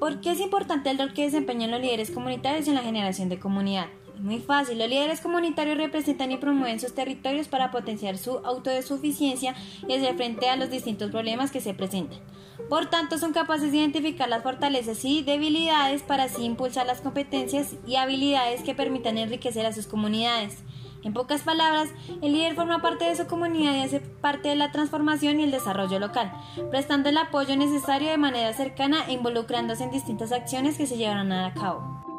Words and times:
¿Por 0.00 0.22
qué 0.22 0.30
es 0.30 0.40
importante 0.40 0.88
el 0.88 0.98
rol 0.98 1.12
que 1.12 1.24
desempeñan 1.24 1.70
los 1.70 1.80
líderes 1.82 2.10
comunitarios 2.10 2.66
en 2.68 2.74
la 2.74 2.80
generación 2.80 3.28
de 3.28 3.38
comunidad? 3.38 3.88
Muy 4.20 4.38
fácil, 4.38 4.78
los 4.78 4.88
líderes 4.88 5.22
comunitarios 5.22 5.78
representan 5.78 6.30
y 6.30 6.36
promueven 6.36 6.78
sus 6.78 6.94
territorios 6.94 7.48
para 7.48 7.70
potenciar 7.70 8.18
su 8.18 8.36
autosuficiencia 8.44 9.54
y 9.88 9.94
hacer 9.94 10.14
frente 10.14 10.50
a 10.50 10.56
los 10.56 10.68
distintos 10.68 11.10
problemas 11.10 11.50
que 11.50 11.62
se 11.62 11.72
presentan. 11.72 12.20
Por 12.68 12.84
tanto, 12.86 13.16
son 13.16 13.32
capaces 13.32 13.72
de 13.72 13.78
identificar 13.78 14.28
las 14.28 14.42
fortalezas 14.42 15.02
y 15.06 15.22
debilidades 15.22 16.02
para 16.02 16.24
así 16.24 16.44
impulsar 16.44 16.86
las 16.86 17.00
competencias 17.00 17.76
y 17.86 17.96
habilidades 17.96 18.62
que 18.62 18.74
permitan 18.74 19.16
enriquecer 19.16 19.64
a 19.64 19.72
sus 19.72 19.86
comunidades. 19.86 20.62
En 21.02 21.14
pocas 21.14 21.40
palabras, 21.40 21.88
el 22.20 22.32
líder 22.32 22.54
forma 22.54 22.82
parte 22.82 23.06
de 23.06 23.16
su 23.16 23.26
comunidad 23.26 23.74
y 23.74 23.80
hace 23.80 24.00
parte 24.00 24.50
de 24.50 24.56
la 24.56 24.70
transformación 24.70 25.40
y 25.40 25.44
el 25.44 25.50
desarrollo 25.50 25.98
local, 25.98 26.30
prestando 26.70 27.08
el 27.08 27.16
apoyo 27.16 27.56
necesario 27.56 28.10
de 28.10 28.18
manera 28.18 28.52
cercana 28.52 29.06
e 29.08 29.12
involucrándose 29.12 29.84
en 29.84 29.90
distintas 29.90 30.30
acciones 30.30 30.76
que 30.76 30.86
se 30.86 30.98
llevarán 30.98 31.32
a 31.32 31.54
cabo. 31.54 32.09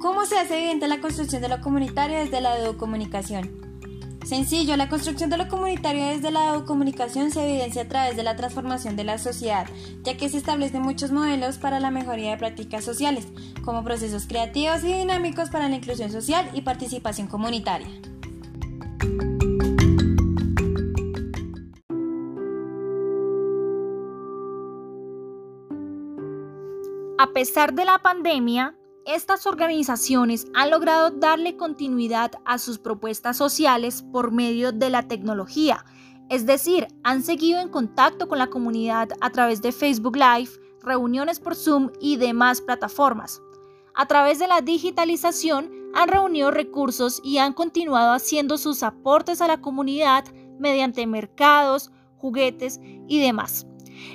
¿Cómo 0.00 0.26
se 0.26 0.38
hace 0.38 0.58
evidente 0.58 0.86
la 0.86 1.00
construcción 1.00 1.42
de 1.42 1.48
lo 1.48 1.60
comunitario 1.60 2.20
desde 2.20 2.40
la 2.40 2.56
educomunicación? 2.56 3.50
Sencillo, 4.24 4.76
la 4.76 4.88
construcción 4.88 5.28
de 5.28 5.38
lo 5.38 5.48
comunitario 5.48 6.06
desde 6.06 6.30
la 6.30 6.50
educomunicación 6.50 7.32
se 7.32 7.42
evidencia 7.42 7.82
a 7.82 7.88
través 7.88 8.16
de 8.16 8.22
la 8.22 8.36
transformación 8.36 8.94
de 8.94 9.02
la 9.02 9.18
sociedad, 9.18 9.66
ya 10.04 10.16
que 10.16 10.28
se 10.28 10.36
establecen 10.36 10.82
muchos 10.82 11.10
modelos 11.10 11.58
para 11.58 11.80
la 11.80 11.90
mejoría 11.90 12.30
de 12.30 12.36
prácticas 12.36 12.84
sociales, 12.84 13.26
como 13.64 13.82
procesos 13.82 14.26
creativos 14.28 14.84
y 14.84 14.92
dinámicos 14.92 15.50
para 15.50 15.68
la 15.68 15.74
inclusión 15.74 16.12
social 16.12 16.48
y 16.52 16.60
participación 16.60 17.26
comunitaria. 17.26 17.88
A 27.18 27.32
pesar 27.32 27.74
de 27.74 27.84
la 27.84 27.98
pandemia, 27.98 28.76
estas 29.06 29.46
organizaciones 29.46 30.46
han 30.54 30.70
logrado 30.70 31.10
darle 31.10 31.56
continuidad 31.56 32.32
a 32.44 32.58
sus 32.58 32.78
propuestas 32.78 33.36
sociales 33.36 34.02
por 34.12 34.32
medio 34.32 34.72
de 34.72 34.90
la 34.90 35.08
tecnología, 35.08 35.84
es 36.28 36.44
decir, 36.44 36.88
han 37.04 37.22
seguido 37.22 37.60
en 37.60 37.70
contacto 37.70 38.28
con 38.28 38.38
la 38.38 38.48
comunidad 38.48 39.08
a 39.20 39.30
través 39.30 39.62
de 39.62 39.72
Facebook 39.72 40.16
Live, 40.16 40.50
reuniones 40.82 41.40
por 41.40 41.54
Zoom 41.54 41.90
y 42.00 42.16
demás 42.16 42.60
plataformas. 42.60 43.40
A 43.94 44.06
través 44.06 44.38
de 44.38 44.46
la 44.46 44.60
digitalización 44.60 45.72
han 45.94 46.08
reunido 46.08 46.50
recursos 46.50 47.20
y 47.24 47.38
han 47.38 47.54
continuado 47.54 48.12
haciendo 48.12 48.58
sus 48.58 48.82
aportes 48.82 49.40
a 49.40 49.48
la 49.48 49.60
comunidad 49.60 50.24
mediante 50.58 51.06
mercados, 51.06 51.90
juguetes 52.18 52.78
y 53.08 53.20
demás. 53.20 53.66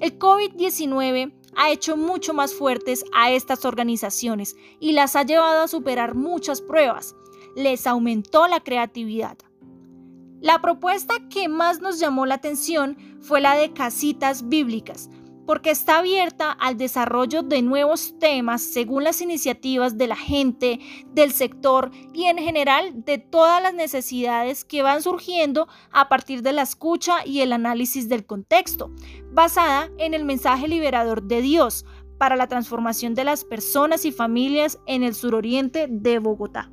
El 0.00 0.18
COVID-19 0.18 1.39
ha 1.56 1.70
hecho 1.70 1.96
mucho 1.96 2.34
más 2.34 2.54
fuertes 2.54 3.04
a 3.14 3.30
estas 3.30 3.64
organizaciones 3.64 4.56
y 4.78 4.92
las 4.92 5.16
ha 5.16 5.22
llevado 5.22 5.62
a 5.62 5.68
superar 5.68 6.14
muchas 6.14 6.60
pruebas. 6.60 7.14
Les 7.56 7.86
aumentó 7.86 8.46
la 8.46 8.60
creatividad. 8.60 9.36
La 10.40 10.62
propuesta 10.62 11.14
que 11.28 11.48
más 11.48 11.80
nos 11.80 11.98
llamó 11.98 12.24
la 12.24 12.36
atención 12.36 12.96
fue 13.20 13.40
la 13.40 13.56
de 13.56 13.72
casitas 13.72 14.48
bíblicas, 14.48 15.10
porque 15.50 15.70
está 15.70 15.98
abierta 15.98 16.52
al 16.52 16.76
desarrollo 16.76 17.42
de 17.42 17.60
nuevos 17.60 18.16
temas 18.20 18.62
según 18.62 19.02
las 19.02 19.20
iniciativas 19.20 19.98
de 19.98 20.06
la 20.06 20.14
gente, 20.14 20.78
del 21.12 21.32
sector 21.32 21.90
y 22.14 22.26
en 22.26 22.38
general 22.38 23.04
de 23.04 23.18
todas 23.18 23.60
las 23.60 23.74
necesidades 23.74 24.64
que 24.64 24.84
van 24.84 25.02
surgiendo 25.02 25.66
a 25.90 26.08
partir 26.08 26.42
de 26.42 26.52
la 26.52 26.62
escucha 26.62 27.26
y 27.26 27.40
el 27.40 27.52
análisis 27.52 28.08
del 28.08 28.26
contexto, 28.26 28.92
basada 29.32 29.90
en 29.98 30.14
el 30.14 30.24
mensaje 30.24 30.68
liberador 30.68 31.24
de 31.24 31.42
Dios 31.42 31.84
para 32.16 32.36
la 32.36 32.46
transformación 32.46 33.16
de 33.16 33.24
las 33.24 33.44
personas 33.44 34.04
y 34.04 34.12
familias 34.12 34.78
en 34.86 35.02
el 35.02 35.16
suroriente 35.16 35.88
de 35.90 36.20
Bogotá. 36.20 36.70